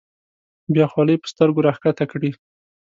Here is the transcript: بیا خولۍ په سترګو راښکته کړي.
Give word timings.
بیا 0.73 0.85
خولۍ 0.91 1.15
په 1.21 1.27
سترګو 1.33 1.65
راښکته 1.67 2.05
کړي. 2.11 2.31